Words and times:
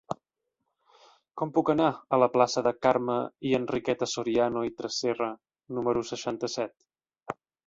Com 1.41 1.51
puc 1.57 1.69
anar 1.73 1.89
a 2.17 2.19
la 2.23 2.29
plaça 2.37 2.63
de 2.69 2.71
Carme 2.85 3.19
i 3.51 3.53
Enriqueta 3.59 4.09
Soriano 4.15 4.65
i 4.71 4.75
Tresserra 4.81 5.29
número 5.81 6.05
seixanta-set? 6.15 7.41